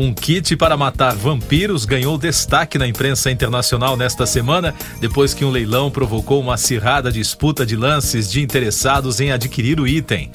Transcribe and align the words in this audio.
Um 0.00 0.14
kit 0.14 0.54
para 0.54 0.76
matar 0.76 1.16
vampiros 1.16 1.84
ganhou 1.84 2.16
destaque 2.16 2.78
na 2.78 2.86
imprensa 2.86 3.32
internacional 3.32 3.96
nesta 3.96 4.26
semana, 4.26 4.72
depois 5.00 5.34
que 5.34 5.44
um 5.44 5.50
leilão 5.50 5.90
provocou 5.90 6.40
uma 6.40 6.54
acirrada 6.54 7.10
disputa 7.10 7.66
de 7.66 7.74
lances 7.74 8.30
de 8.30 8.40
interessados 8.40 9.18
em 9.18 9.32
adquirir 9.32 9.80
o 9.80 9.88
item. 9.88 10.30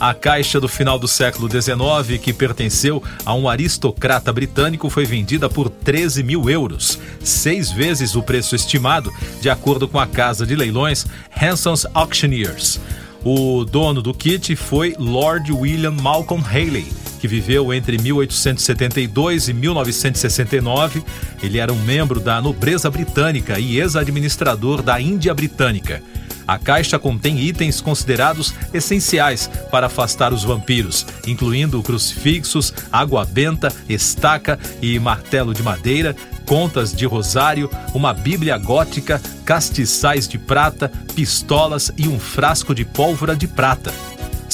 A 0.00 0.12
caixa 0.12 0.60
do 0.60 0.66
final 0.66 0.98
do 0.98 1.06
século 1.06 1.48
XIX, 1.48 2.20
que 2.20 2.32
pertenceu 2.32 3.00
a 3.24 3.32
um 3.32 3.48
aristocrata 3.48 4.32
britânico, 4.32 4.90
foi 4.90 5.04
vendida 5.04 5.48
por 5.48 5.70
13 5.70 6.24
mil 6.24 6.50
euros, 6.50 6.98
seis 7.22 7.70
vezes 7.70 8.16
o 8.16 8.22
preço 8.22 8.56
estimado, 8.56 9.12
de 9.40 9.48
acordo 9.48 9.86
com 9.86 10.00
a 10.00 10.08
casa 10.08 10.44
de 10.44 10.56
leilões 10.56 11.06
Hanson's 11.40 11.86
Auctioneers. 11.94 12.80
O 13.24 13.64
dono 13.64 14.02
do 14.02 14.12
kit 14.12 14.56
foi 14.56 14.96
Lord 14.98 15.52
William 15.52 15.92
Malcolm 15.92 16.44
Haley, 16.44 17.03
que 17.24 17.28
viveu 17.28 17.72
entre 17.72 17.96
1872 17.96 19.48
e 19.48 19.54
1969. 19.54 21.02
Ele 21.42 21.56
era 21.56 21.72
um 21.72 21.82
membro 21.82 22.20
da 22.20 22.38
nobreza 22.38 22.90
britânica 22.90 23.58
e 23.58 23.78
ex-administrador 23.80 24.82
da 24.82 25.00
Índia 25.00 25.32
Britânica. 25.32 26.02
A 26.46 26.58
caixa 26.58 26.98
contém 26.98 27.40
itens 27.40 27.80
considerados 27.80 28.52
essenciais 28.74 29.50
para 29.70 29.86
afastar 29.86 30.34
os 30.34 30.44
vampiros, 30.44 31.06
incluindo 31.26 31.82
crucifixos, 31.82 32.74
água 32.92 33.24
benta, 33.24 33.72
estaca 33.88 34.58
e 34.82 34.98
martelo 34.98 35.54
de 35.54 35.62
madeira, 35.62 36.14
contas 36.44 36.94
de 36.94 37.06
rosário, 37.06 37.70
uma 37.94 38.12
bíblia 38.12 38.58
gótica, 38.58 39.18
castiçais 39.46 40.28
de 40.28 40.36
prata, 40.36 40.92
pistolas 41.14 41.90
e 41.96 42.06
um 42.06 42.18
frasco 42.18 42.74
de 42.74 42.84
pólvora 42.84 43.34
de 43.34 43.46
prata. 43.46 43.94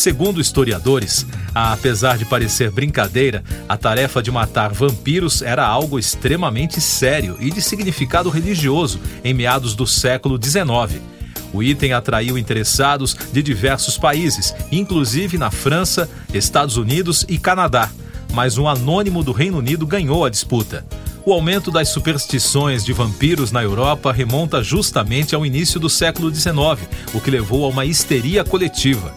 Segundo 0.00 0.40
historiadores, 0.40 1.26
apesar 1.54 2.16
de 2.16 2.24
parecer 2.24 2.70
brincadeira, 2.70 3.44
a 3.68 3.76
tarefa 3.76 4.22
de 4.22 4.30
matar 4.30 4.72
vampiros 4.72 5.42
era 5.42 5.66
algo 5.66 5.98
extremamente 5.98 6.80
sério 6.80 7.36
e 7.38 7.50
de 7.50 7.60
significado 7.60 8.30
religioso 8.30 8.98
em 9.22 9.34
meados 9.34 9.74
do 9.74 9.86
século 9.86 10.42
XIX. 10.42 11.02
O 11.52 11.62
item 11.62 11.92
atraiu 11.92 12.38
interessados 12.38 13.14
de 13.30 13.42
diversos 13.42 13.98
países, 13.98 14.54
inclusive 14.72 15.36
na 15.36 15.50
França, 15.50 16.08
Estados 16.32 16.78
Unidos 16.78 17.26
e 17.28 17.38
Canadá. 17.38 17.90
Mas 18.32 18.56
um 18.56 18.66
anônimo 18.66 19.22
do 19.22 19.32
Reino 19.32 19.58
Unido 19.58 19.86
ganhou 19.86 20.24
a 20.24 20.30
disputa. 20.30 20.82
O 21.26 21.32
aumento 21.34 21.70
das 21.70 21.90
superstições 21.90 22.86
de 22.86 22.94
vampiros 22.94 23.52
na 23.52 23.62
Europa 23.62 24.10
remonta 24.12 24.62
justamente 24.62 25.34
ao 25.34 25.44
início 25.44 25.78
do 25.78 25.90
século 25.90 26.34
XIX, 26.34 26.88
o 27.12 27.20
que 27.20 27.30
levou 27.30 27.66
a 27.66 27.68
uma 27.68 27.84
histeria 27.84 28.42
coletiva. 28.42 29.12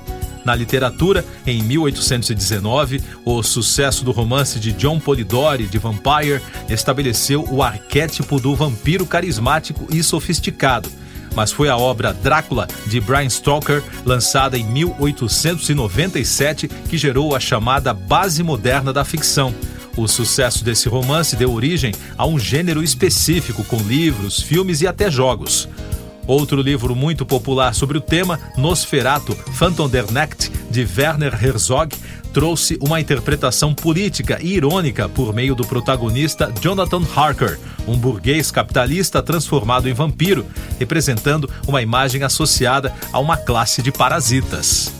Na 0.45 0.55
literatura, 0.55 1.25
em 1.45 1.63
1819, 1.63 3.01
o 3.23 3.41
sucesso 3.41 4.03
do 4.03 4.11
romance 4.11 4.59
de 4.59 4.73
John 4.73 4.99
Polidori, 4.99 5.67
de 5.67 5.77
Vampire, 5.77 6.41
estabeleceu 6.69 7.47
o 7.49 7.63
arquétipo 7.63 8.39
do 8.39 8.55
vampiro 8.55 9.05
carismático 9.05 9.87
e 9.89 10.03
sofisticado 10.03 10.89
mas 11.35 11.51
foi 11.51 11.69
a 11.69 11.77
obra 11.77 12.13
Drácula 12.13 12.67
de 12.85 12.99
Bram 12.99 13.29
Stoker, 13.29 13.83
lançada 14.05 14.57
em 14.57 14.65
1897, 14.65 16.67
que 16.67 16.97
gerou 16.97 17.35
a 17.35 17.39
chamada 17.39 17.93
base 17.93 18.43
moderna 18.43 18.93
da 18.93 19.03
ficção. 19.03 19.53
O 19.95 20.07
sucesso 20.07 20.63
desse 20.63 20.89
romance 20.89 21.35
deu 21.35 21.53
origem 21.53 21.93
a 22.17 22.25
um 22.25 22.39
gênero 22.39 22.83
específico, 22.83 23.63
com 23.63 23.77
livros, 23.77 24.41
filmes 24.41 24.81
e 24.81 24.87
até 24.87 25.09
jogos. 25.09 25.67
Outro 26.25 26.61
livro 26.61 26.95
muito 26.95 27.25
popular 27.25 27.73
sobre 27.75 27.97
o 27.97 28.01
tema, 28.01 28.39
Nosferatu, 28.57 29.35
Phantom 29.53 29.89
der 29.89 30.11
Nacht, 30.11 30.49
de 30.69 30.87
Werner 30.97 31.33
Herzog, 31.43 31.95
trouxe 32.33 32.77
uma 32.81 32.99
interpretação 32.99 33.73
política 33.73 34.39
e 34.41 34.53
irônica 34.53 35.07
por 35.07 35.33
meio 35.33 35.53
do 35.53 35.65
protagonista 35.65 36.51
Jonathan 36.59 37.03
Harker, 37.15 37.59
um 37.87 37.97
burguês 37.97 38.49
capitalista 38.49 39.21
transformado 39.21 39.87
em 39.87 39.93
vampiro, 39.93 40.45
representando 40.79 41.49
uma 41.67 41.81
imagem 41.81 42.23
associada 42.23 42.93
a 43.11 43.19
uma 43.19 43.37
classe 43.37 43.81
de 43.81 43.91
parasitas. 43.91 44.91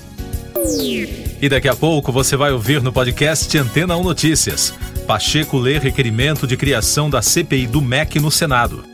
E 1.42 1.50
daqui 1.50 1.68
a 1.68 1.76
pouco 1.76 2.12
você 2.12 2.38
vai 2.38 2.52
ouvir 2.52 2.82
no 2.82 2.94
podcast 2.94 3.58
Antena 3.58 3.98
1 3.98 4.04
Notícias. 4.04 4.74
Pacheco 5.08 5.58
lê 5.58 5.78
requerimento 5.78 6.48
de 6.48 6.56
criação 6.56 7.10
da 7.10 7.22
CPI 7.22 7.68
do 7.68 7.82
MEC 7.82 8.20
no 8.20 8.32
Senado. 8.32 8.86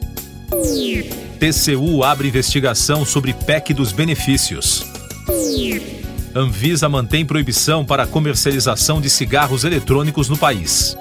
TCU 1.39 2.03
abre 2.03 2.27
investigação 2.27 3.05
sobre 3.05 3.33
PEC 3.33 3.73
dos 3.73 3.93
benefícios. 3.93 4.85
Anvisa 6.35 6.89
mantém 6.89 7.25
proibição 7.25 7.85
para 7.85 8.05
comercialização 8.05 8.99
de 8.99 9.09
cigarros 9.09 9.63
eletrônicos 9.63 10.27
no 10.27 10.37
país. 10.37 10.97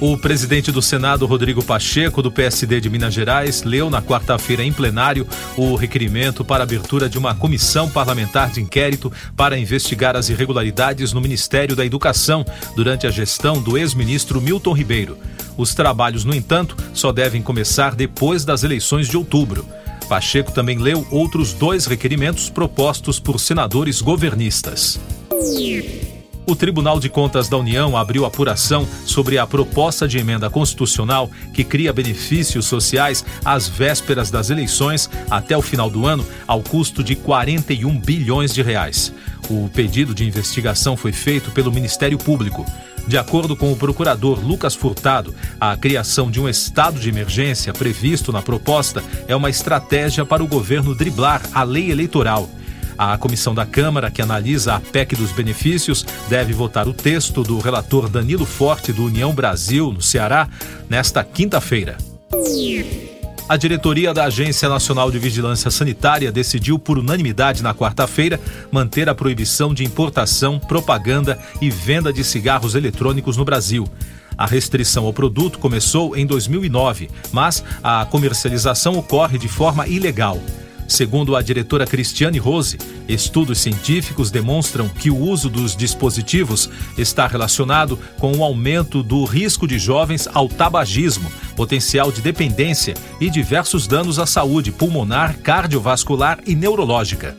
O 0.00 0.18
presidente 0.18 0.70
do 0.70 0.82
Senado, 0.82 1.24
Rodrigo 1.24 1.64
Pacheco, 1.64 2.20
do 2.20 2.30
PSD 2.30 2.80
de 2.80 2.90
Minas 2.90 3.14
Gerais, 3.14 3.62
leu 3.62 3.88
na 3.88 4.02
quarta-feira 4.02 4.62
em 4.62 4.72
plenário 4.72 5.26
o 5.56 5.74
requerimento 5.74 6.44
para 6.44 6.64
abertura 6.64 7.08
de 7.08 7.16
uma 7.16 7.34
comissão 7.34 7.88
parlamentar 7.88 8.50
de 8.50 8.60
inquérito 8.60 9.10
para 9.34 9.58
investigar 9.58 10.16
as 10.16 10.28
irregularidades 10.28 11.12
no 11.12 11.20
Ministério 11.20 11.74
da 11.74 11.84
Educação 11.84 12.44
durante 12.74 13.06
a 13.06 13.10
gestão 13.10 13.60
do 13.60 13.78
ex-ministro 13.78 14.40
Milton 14.40 14.72
Ribeiro. 14.72 15.16
Os 15.56 15.74
trabalhos, 15.74 16.24
no 16.24 16.34
entanto, 16.34 16.76
só 16.92 17.10
devem 17.10 17.40
começar 17.40 17.94
depois 17.94 18.44
das 18.44 18.64
eleições 18.64 19.08
de 19.08 19.16
outubro. 19.16 19.66
Pacheco 20.08 20.52
também 20.52 20.78
leu 20.78 21.06
outros 21.10 21.52
dois 21.52 21.86
requerimentos 21.86 22.50
propostos 22.50 23.18
por 23.18 23.40
senadores 23.40 24.02
governistas. 24.02 25.00
O 26.48 26.54
Tribunal 26.54 27.00
de 27.00 27.08
Contas 27.08 27.48
da 27.48 27.56
União 27.56 27.96
abriu 27.96 28.24
apuração 28.24 28.86
sobre 29.04 29.36
a 29.36 29.44
proposta 29.44 30.06
de 30.06 30.16
emenda 30.16 30.48
constitucional 30.48 31.28
que 31.52 31.64
cria 31.64 31.92
benefícios 31.92 32.66
sociais 32.66 33.24
às 33.44 33.66
vésperas 33.66 34.30
das 34.30 34.48
eleições 34.48 35.10
até 35.28 35.56
o 35.56 35.62
final 35.62 35.90
do 35.90 36.06
ano, 36.06 36.24
ao 36.46 36.62
custo 36.62 37.02
de 37.02 37.16
41 37.16 37.98
bilhões 37.98 38.54
de 38.54 38.62
reais. 38.62 39.12
O 39.50 39.68
pedido 39.70 40.14
de 40.14 40.24
investigação 40.24 40.96
foi 40.96 41.10
feito 41.10 41.50
pelo 41.50 41.72
Ministério 41.72 42.16
Público. 42.16 42.64
De 43.08 43.18
acordo 43.18 43.56
com 43.56 43.72
o 43.72 43.76
procurador 43.76 44.38
Lucas 44.38 44.74
Furtado, 44.76 45.34
a 45.60 45.76
criação 45.76 46.30
de 46.30 46.40
um 46.40 46.48
estado 46.48 47.00
de 47.00 47.08
emergência 47.08 47.72
previsto 47.72 48.30
na 48.30 48.40
proposta 48.40 49.02
é 49.26 49.34
uma 49.34 49.50
estratégia 49.50 50.24
para 50.24 50.44
o 50.44 50.48
governo 50.48 50.94
driblar 50.94 51.42
a 51.52 51.64
lei 51.64 51.90
eleitoral. 51.90 52.48
A 52.98 53.18
comissão 53.18 53.54
da 53.54 53.66
Câmara, 53.66 54.10
que 54.10 54.22
analisa 54.22 54.74
a 54.74 54.80
PEC 54.80 55.16
dos 55.16 55.32
benefícios, 55.32 56.04
deve 56.28 56.52
votar 56.52 56.88
o 56.88 56.94
texto 56.94 57.42
do 57.42 57.58
relator 57.58 58.08
Danilo 58.08 58.46
Forte, 58.46 58.92
do 58.92 59.04
União 59.04 59.34
Brasil, 59.34 59.92
no 59.92 60.00
Ceará, 60.00 60.48
nesta 60.88 61.22
quinta-feira. 61.22 61.96
A 63.48 63.56
diretoria 63.56 64.12
da 64.12 64.24
Agência 64.24 64.68
Nacional 64.68 65.08
de 65.10 65.20
Vigilância 65.20 65.70
Sanitária 65.70 66.32
decidiu, 66.32 66.80
por 66.80 66.98
unanimidade 66.98 67.62
na 67.62 67.72
quarta-feira, 67.72 68.40
manter 68.72 69.08
a 69.08 69.14
proibição 69.14 69.72
de 69.72 69.84
importação, 69.84 70.58
propaganda 70.58 71.38
e 71.60 71.70
venda 71.70 72.12
de 72.12 72.24
cigarros 72.24 72.74
eletrônicos 72.74 73.36
no 73.36 73.44
Brasil. 73.44 73.86
A 74.36 74.46
restrição 74.46 75.06
ao 75.06 75.12
produto 75.12 75.58
começou 75.58 76.16
em 76.16 76.26
2009, 76.26 77.08
mas 77.32 77.62
a 77.82 78.04
comercialização 78.04 78.98
ocorre 78.98 79.38
de 79.38 79.48
forma 79.48 79.86
ilegal. 79.86 80.40
Segundo 80.88 81.34
a 81.34 81.42
diretora 81.42 81.86
Cristiane 81.86 82.38
Rose, 82.38 82.78
estudos 83.08 83.58
científicos 83.58 84.30
demonstram 84.30 84.88
que 84.88 85.10
o 85.10 85.18
uso 85.18 85.48
dos 85.48 85.76
dispositivos 85.76 86.70
está 86.96 87.26
relacionado 87.26 87.98
com 88.18 88.32
o 88.36 88.44
aumento 88.44 89.02
do 89.02 89.24
risco 89.24 89.66
de 89.66 89.78
jovens 89.78 90.28
ao 90.32 90.48
tabagismo, 90.48 91.30
potencial 91.56 92.12
de 92.12 92.20
dependência 92.20 92.94
e 93.20 93.28
diversos 93.28 93.86
danos 93.86 94.18
à 94.18 94.26
saúde 94.26 94.70
pulmonar, 94.70 95.38
cardiovascular 95.38 96.40
e 96.46 96.54
neurológica. 96.54 97.36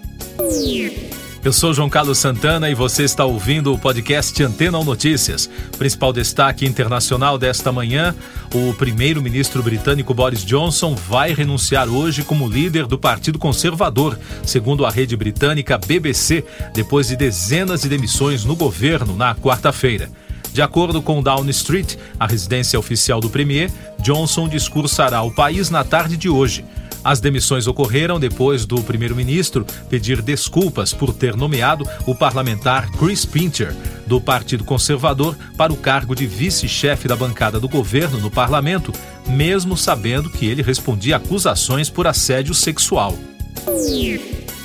Eu 1.47 1.53
sou 1.53 1.73
João 1.73 1.89
Carlos 1.89 2.17
Santana 2.17 2.69
e 2.69 2.75
você 2.75 3.03
está 3.03 3.23
ouvindo 3.23 3.73
o 3.73 3.79
podcast 3.79 4.43
Antena 4.43 4.77
ou 4.77 4.83
Notícias. 4.83 5.49
Principal 5.77 6.11
destaque 6.11 6.65
internacional 6.65 7.37
desta 7.37 7.71
manhã: 7.71 8.13
o 8.53 8.73
primeiro-ministro 8.73 9.63
britânico 9.63 10.13
Boris 10.13 10.43
Johnson 10.43 10.93
vai 10.93 11.33
renunciar 11.33 11.87
hoje 11.87 12.21
como 12.21 12.49
líder 12.49 12.85
do 12.85 12.99
Partido 12.99 13.39
Conservador, 13.39 14.19
segundo 14.43 14.85
a 14.85 14.89
rede 14.89 15.15
britânica 15.15 15.77
BBC, 15.77 16.43
depois 16.73 17.07
de 17.07 17.15
dezenas 17.15 17.83
de 17.83 17.87
demissões 17.87 18.43
no 18.43 18.53
governo 18.53 19.15
na 19.15 19.33
quarta-feira. 19.33 20.09
De 20.51 20.61
acordo 20.61 21.01
com 21.01 21.23
Downing 21.23 21.51
Street, 21.51 21.95
a 22.19 22.27
residência 22.27 22.77
oficial 22.77 23.21
do 23.21 23.29
premier, 23.29 23.71
Johnson 24.01 24.49
discursará 24.49 25.19
ao 25.19 25.31
país 25.31 25.69
na 25.69 25.85
tarde 25.85 26.17
de 26.17 26.27
hoje. 26.27 26.65
As 27.07 27.21
demissões 27.21 27.67
ocorreram 27.67 28.19
depois 28.19 28.65
do 28.65 28.83
primeiro-ministro 28.83 29.65
pedir 29.89 30.21
desculpas 30.21 30.91
por 30.91 31.13
ter 31.13 31.37
nomeado 31.37 31.87
o 32.05 32.13
parlamentar 32.13 32.91
Chris 32.91 33.23
Pincher, 33.23 33.73
do 34.05 34.19
Partido 34.19 34.65
Conservador, 34.65 35.33
para 35.55 35.71
o 35.71 35.77
cargo 35.77 36.13
de 36.13 36.27
vice-chefe 36.27 37.07
da 37.07 37.15
bancada 37.15 37.61
do 37.61 37.69
governo 37.69 38.19
no 38.19 38.29
parlamento, 38.29 38.91
mesmo 39.25 39.77
sabendo 39.77 40.29
que 40.29 40.47
ele 40.47 40.61
respondia 40.61 41.15
acusações 41.15 41.89
por 41.89 42.07
assédio 42.07 42.53
sexual. 42.53 43.17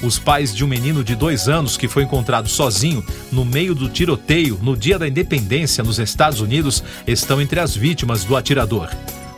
Os 0.03 0.19
pais 0.19 0.53
de 0.53 0.65
um 0.65 0.69
menino 0.69 1.05
de 1.05 1.15
dois 1.15 1.49
anos 1.49 1.77
que 1.77 1.87
foi 1.87 2.03
encontrado 2.03 2.49
sozinho 2.49 3.07
no 3.31 3.45
meio 3.45 3.73
do 3.73 3.89
tiroteio 3.89 4.59
no 4.61 4.77
dia 4.77 4.99
da 4.99 5.07
independência 5.07 5.85
nos 5.85 6.01
Estados 6.01 6.41
Unidos 6.41 6.83
estão 7.07 7.41
entre 7.41 7.61
as 7.61 7.77
vítimas 7.77 8.25
do 8.25 8.37
atirador. 8.37 8.89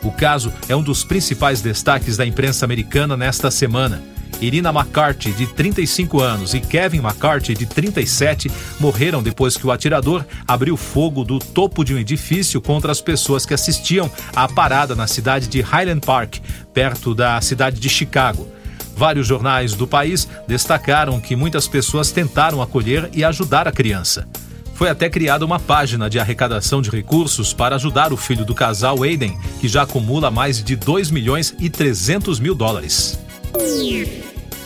O 0.05 0.11
caso 0.11 0.53
é 0.69 0.75
um 0.75 0.83
dos 0.83 1.03
principais 1.03 1.61
destaques 1.61 2.15
da 2.15 2.23
imprensa 2.23 2.63
americana 2.63 3.17
nesta 3.17 3.49
semana. 3.49 4.03
Irina 4.39 4.69
McCarthy, 4.69 5.31
de 5.31 5.47
35 5.47 6.21
anos, 6.21 6.53
e 6.53 6.59
Kevin 6.59 6.99
McCarthy, 6.99 7.55
de 7.55 7.65
37, 7.65 8.51
morreram 8.79 9.23
depois 9.23 9.57
que 9.57 9.65
o 9.65 9.71
atirador 9.71 10.23
abriu 10.47 10.77
fogo 10.77 11.23
do 11.23 11.39
topo 11.39 11.83
de 11.83 11.95
um 11.95 11.97
edifício 11.97 12.61
contra 12.61 12.91
as 12.91 13.01
pessoas 13.01 13.47
que 13.47 13.53
assistiam 13.55 14.11
à 14.35 14.47
parada 14.47 14.93
na 14.93 15.07
cidade 15.07 15.47
de 15.47 15.61
Highland 15.61 16.01
Park, 16.05 16.37
perto 16.71 17.15
da 17.15 17.41
cidade 17.41 17.79
de 17.79 17.89
Chicago. 17.89 18.47
Vários 18.95 19.25
jornais 19.25 19.73
do 19.73 19.87
país 19.87 20.27
destacaram 20.47 21.19
que 21.19 21.35
muitas 21.35 21.67
pessoas 21.67 22.11
tentaram 22.11 22.61
acolher 22.61 23.09
e 23.11 23.23
ajudar 23.23 23.67
a 23.67 23.71
criança. 23.71 24.27
Foi 24.75 24.89
até 24.89 25.09
criada 25.09 25.45
uma 25.45 25.57
página 25.57 26.09
de 26.09 26.19
arrecadação 26.19 26.81
de 26.81 26.89
recursos 26.89 27.53
para 27.53 27.77
ajudar 27.77 28.11
o 28.11 28.17
filho 28.17 28.43
do 28.43 28.53
casal 28.53 29.03
Aiden, 29.03 29.37
que 29.61 29.69
já 29.69 29.83
acumula 29.83 30.29
mais 30.29 30.61
de 30.61 30.75
2 30.75 31.11
milhões 31.11 31.55
e 31.59 31.69
300 31.69 32.41
mil 32.41 32.53
dólares. 32.53 33.17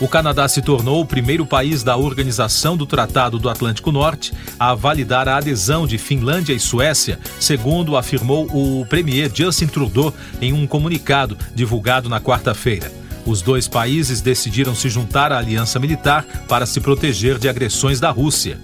O 0.01 0.07
Canadá 0.07 0.47
se 0.47 0.63
tornou 0.63 1.01
o 1.01 1.05
primeiro 1.05 1.45
país 1.45 1.83
da 1.83 1.95
Organização 1.95 2.75
do 2.75 2.87
Tratado 2.87 3.37
do 3.37 3.49
Atlântico 3.49 3.91
Norte 3.91 4.33
a 4.59 4.73
validar 4.73 5.27
a 5.27 5.37
adesão 5.37 5.85
de 5.85 5.99
Finlândia 5.99 6.53
e 6.53 6.59
Suécia, 6.59 7.19
segundo 7.39 7.95
afirmou 7.95 8.47
o 8.47 8.85
premier 8.87 9.29
Justin 9.31 9.67
Trudeau 9.67 10.11
em 10.41 10.53
um 10.53 10.65
comunicado 10.65 11.37
divulgado 11.53 12.09
na 12.09 12.19
quarta-feira. 12.19 12.91
Os 13.27 13.43
dois 13.43 13.67
países 13.67 14.21
decidiram 14.21 14.73
se 14.73 14.89
juntar 14.89 15.31
à 15.31 15.37
aliança 15.37 15.79
militar 15.79 16.25
para 16.47 16.65
se 16.65 16.79
proteger 16.81 17.37
de 17.37 17.47
agressões 17.47 17.99
da 17.99 18.09
Rússia. 18.09 18.59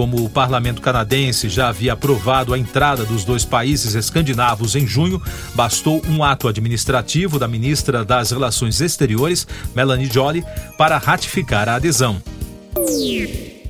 Como 0.00 0.24
o 0.24 0.30
parlamento 0.30 0.80
canadense 0.80 1.50
já 1.50 1.68
havia 1.68 1.92
aprovado 1.92 2.54
a 2.54 2.58
entrada 2.58 3.04
dos 3.04 3.22
dois 3.22 3.44
países 3.44 3.94
escandinavos 3.94 4.74
em 4.74 4.86
junho, 4.86 5.20
bastou 5.54 6.00
um 6.08 6.24
ato 6.24 6.48
administrativo 6.48 7.38
da 7.38 7.46
ministra 7.46 8.02
das 8.02 8.30
Relações 8.30 8.80
Exteriores, 8.80 9.46
Melanie 9.74 10.10
Joly, 10.10 10.42
para 10.78 10.96
ratificar 10.96 11.68
a 11.68 11.74
adesão. 11.74 12.16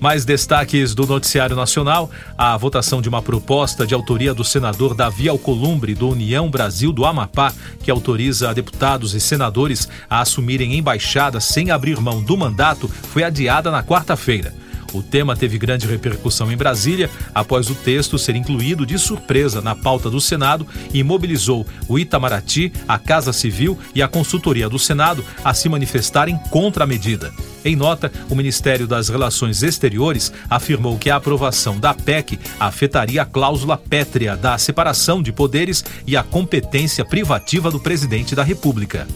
Mais 0.01 0.25
destaques 0.25 0.95
do 0.95 1.05
Noticiário 1.05 1.57
Nacional: 1.57 2.09
a 2.39 2.57
votação 2.57 3.03
de 3.03 3.09
uma 3.09 3.21
proposta 3.21 3.85
de 3.85 3.93
autoria 3.93 4.33
do 4.33 4.45
senador 4.45 4.95
Davi 4.95 5.29
Alcolumbre, 5.29 5.97
do 5.97 6.11
União 6.11 6.49
Brasil 6.49 6.93
do 6.93 7.05
Amapá, 7.05 7.53
que 7.83 7.91
autoriza 7.91 8.55
deputados 8.55 9.15
e 9.15 9.21
senadores 9.21 9.89
a 10.09 10.21
assumirem 10.21 10.79
embaixadas 10.79 11.43
sem 11.43 11.73
abrir 11.73 12.01
mão 12.01 12.23
do 12.23 12.37
mandato, 12.37 12.89
foi 12.89 13.25
adiada 13.25 13.69
na 13.73 13.83
quarta-feira. 13.83 14.60
O 14.93 15.03
tema 15.03 15.37
teve 15.37 15.59
grande 15.59 15.87
repercussão 15.87 16.51
em 16.51 16.57
Brasília 16.57 17.09
após 17.35 17.71
o 17.71 17.75
texto 17.75 18.19
ser 18.19 18.35
incluído 18.35 18.85
de 18.85 18.99
surpresa 18.99 19.61
na 19.61 19.75
pauta 19.75 20.11
do 20.11 20.21
Senado 20.21 20.67
e 20.93 21.03
mobilizou 21.03 21.67
o 21.89 21.99
Itamaraty, 21.99 22.73
a 22.89 22.99
Casa 22.99 23.33
Civil 23.33 23.79
e 23.95 24.03
a 24.03 24.09
Consultoria 24.09 24.69
do 24.69 24.79
Senado 24.79 25.25
a 25.45 25.55
se 25.55 25.69
manifestarem 25.69 26.39
contra 26.51 26.85
a 26.85 26.87
medida. 26.87 27.33
Em 27.65 27.77
nota, 27.77 28.11
o 28.29 28.35
Ministério 28.35 28.87
das 28.87 29.09
Relações 29.09 29.63
Exteriores 29.63 30.33
afirmou 30.49 30.99
que 30.99 31.11
a 31.11 31.17
aprovação 31.17 31.79
da 31.79 31.93
PEC 31.93 32.39
afetaria 32.59 33.23
a 33.23 33.27
cláusula 33.27 33.77
pétrea 33.77 34.37
da 34.37 34.57
separação 34.57 35.23
de 35.23 35.31
poderes 35.31 35.85
e 36.07 36.17
a 36.17 36.23
competência 36.23 37.05
privativa 37.05 37.71
do 37.71 37.79
presidente 37.79 38.35
da 38.35 38.43
República. 38.43 39.07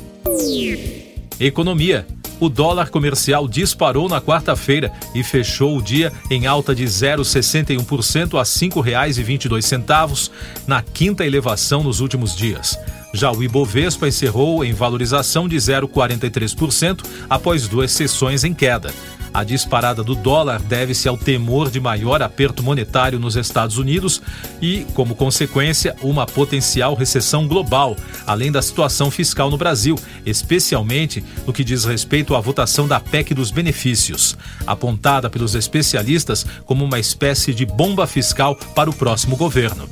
Economia. 1.40 2.06
O 2.44 2.48
dólar 2.50 2.90
comercial 2.90 3.48
disparou 3.48 4.06
na 4.06 4.20
quarta-feira 4.20 4.92
e 5.14 5.24
fechou 5.24 5.78
o 5.78 5.82
dia 5.82 6.12
em 6.30 6.46
alta 6.46 6.74
de 6.74 6.84
0,61% 6.84 8.34
a 8.34 8.40
R$ 8.40 8.44
5,22, 8.44 10.30
na 10.66 10.82
quinta 10.82 11.24
elevação 11.24 11.82
nos 11.82 12.00
últimos 12.00 12.36
dias. 12.36 12.78
Já 13.14 13.32
o 13.32 13.42
Ibovespa 13.42 14.06
encerrou 14.06 14.62
em 14.62 14.74
valorização 14.74 15.48
de 15.48 15.56
0,43% 15.56 17.02
após 17.30 17.66
duas 17.66 17.90
sessões 17.92 18.44
em 18.44 18.52
queda. 18.52 18.92
A 19.34 19.42
disparada 19.42 20.04
do 20.04 20.14
dólar 20.14 20.62
deve-se 20.62 21.08
ao 21.08 21.18
temor 21.18 21.68
de 21.68 21.80
maior 21.80 22.22
aperto 22.22 22.62
monetário 22.62 23.18
nos 23.18 23.34
Estados 23.34 23.78
Unidos 23.78 24.22
e, 24.62 24.86
como 24.94 25.16
consequência, 25.16 25.96
uma 26.02 26.24
potencial 26.24 26.94
recessão 26.94 27.48
global, 27.48 27.96
além 28.24 28.52
da 28.52 28.62
situação 28.62 29.10
fiscal 29.10 29.50
no 29.50 29.58
Brasil, 29.58 29.98
especialmente 30.24 31.24
no 31.44 31.52
que 31.52 31.64
diz 31.64 31.84
respeito 31.84 32.36
à 32.36 32.40
votação 32.40 32.86
da 32.86 33.00
PEC 33.00 33.34
dos 33.34 33.50
benefícios, 33.50 34.38
apontada 34.64 35.28
pelos 35.28 35.56
especialistas 35.56 36.46
como 36.64 36.84
uma 36.84 37.00
espécie 37.00 37.52
de 37.52 37.66
bomba 37.66 38.06
fiscal 38.06 38.54
para 38.54 38.88
o 38.88 38.94
próximo 38.94 39.36
governo. 39.36 39.90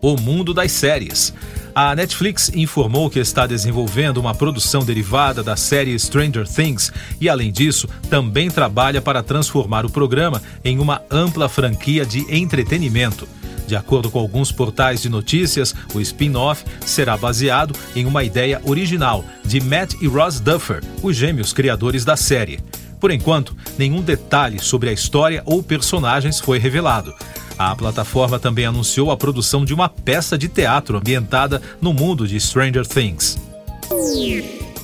O 0.00 0.16
mundo 0.16 0.54
das 0.54 0.70
séries. 0.70 1.34
A 1.80 1.94
Netflix 1.94 2.50
informou 2.52 3.08
que 3.08 3.20
está 3.20 3.46
desenvolvendo 3.46 4.16
uma 4.16 4.34
produção 4.34 4.84
derivada 4.84 5.44
da 5.44 5.54
série 5.54 5.96
Stranger 5.96 6.44
Things 6.44 6.90
e, 7.20 7.28
além 7.28 7.52
disso, 7.52 7.88
também 8.10 8.50
trabalha 8.50 9.00
para 9.00 9.22
transformar 9.22 9.86
o 9.86 9.88
programa 9.88 10.42
em 10.64 10.80
uma 10.80 11.00
ampla 11.08 11.48
franquia 11.48 12.04
de 12.04 12.26
entretenimento. 12.36 13.28
De 13.64 13.76
acordo 13.76 14.10
com 14.10 14.18
alguns 14.18 14.50
portais 14.50 15.02
de 15.02 15.08
notícias, 15.08 15.72
o 15.94 16.00
spin-off 16.00 16.64
será 16.84 17.16
baseado 17.16 17.72
em 17.94 18.06
uma 18.06 18.24
ideia 18.24 18.60
original 18.64 19.24
de 19.44 19.60
Matt 19.60 19.94
e 20.00 20.08
Ross 20.08 20.40
Duffer, 20.40 20.82
os 21.00 21.14
gêmeos 21.14 21.52
criadores 21.52 22.04
da 22.04 22.16
série. 22.16 22.58
Por 22.98 23.12
enquanto, 23.12 23.56
nenhum 23.78 24.02
detalhe 24.02 24.58
sobre 24.58 24.90
a 24.90 24.92
história 24.92 25.44
ou 25.46 25.62
personagens 25.62 26.40
foi 26.40 26.58
revelado. 26.58 27.14
A 27.58 27.74
plataforma 27.74 28.38
também 28.38 28.66
anunciou 28.66 29.10
a 29.10 29.16
produção 29.16 29.64
de 29.64 29.74
uma 29.74 29.88
peça 29.88 30.38
de 30.38 30.46
teatro 30.46 30.96
ambientada 30.96 31.60
no 31.80 31.92
mundo 31.92 32.26
de 32.26 32.38
Stranger 32.38 32.86
Things. 32.86 33.36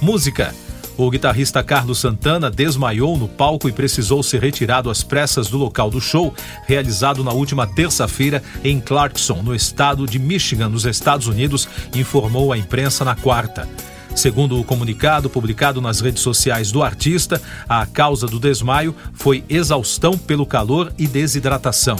Música. 0.02 0.52
O 0.96 1.10
guitarrista 1.10 1.62
Carlos 1.62 1.98
Santana 1.98 2.50
desmaiou 2.50 3.16
no 3.16 3.28
palco 3.28 3.68
e 3.68 3.72
precisou 3.72 4.22
ser 4.22 4.40
retirado 4.40 4.90
às 4.90 5.02
pressas 5.02 5.48
do 5.48 5.58
local 5.58 5.90
do 5.90 6.00
show, 6.00 6.32
realizado 6.66 7.24
na 7.24 7.32
última 7.32 7.66
terça-feira 7.66 8.42
em 8.62 8.80
Clarkson, 8.80 9.42
no 9.42 9.54
estado 9.54 10.06
de 10.06 10.18
Michigan, 10.18 10.68
nos 10.68 10.84
Estados 10.84 11.26
Unidos, 11.26 11.68
informou 11.94 12.52
a 12.52 12.58
imprensa 12.58 13.04
na 13.04 13.16
quarta. 13.16 13.68
Segundo 14.14 14.58
o 14.58 14.64
comunicado 14.64 15.28
publicado 15.28 15.80
nas 15.80 16.00
redes 16.00 16.22
sociais 16.22 16.70
do 16.70 16.82
artista, 16.82 17.42
a 17.68 17.84
causa 17.84 18.28
do 18.28 18.38
desmaio 18.38 18.94
foi 19.12 19.44
exaustão 19.48 20.16
pelo 20.16 20.46
calor 20.46 20.93
e 20.96 21.08
desidratação. 21.08 21.96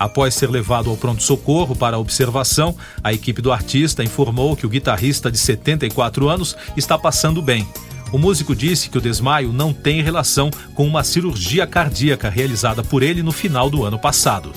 Após 0.00 0.32
ser 0.32 0.48
levado 0.48 0.88
ao 0.88 0.96
pronto-socorro 0.96 1.76
para 1.76 1.98
observação, 1.98 2.74
a 3.04 3.12
equipe 3.12 3.42
do 3.42 3.52
artista 3.52 4.02
informou 4.02 4.56
que 4.56 4.64
o 4.64 4.68
guitarrista 4.70 5.30
de 5.30 5.36
74 5.36 6.26
anos 6.26 6.56
está 6.74 6.98
passando 6.98 7.42
bem. 7.42 7.68
O 8.10 8.16
músico 8.16 8.56
disse 8.56 8.88
que 8.88 8.96
o 8.96 9.00
desmaio 9.00 9.52
não 9.52 9.74
tem 9.74 10.02
relação 10.02 10.50
com 10.74 10.86
uma 10.86 11.04
cirurgia 11.04 11.66
cardíaca 11.66 12.30
realizada 12.30 12.82
por 12.82 13.02
ele 13.02 13.22
no 13.22 13.30
final 13.30 13.68
do 13.68 13.84
ano 13.84 13.98
passado. 13.98 14.54